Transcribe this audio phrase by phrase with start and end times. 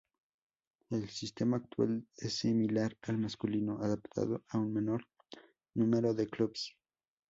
[0.89, 5.05] El sistema actual es similar al masculino, adaptado a un menor
[5.75, 6.75] número de clubes.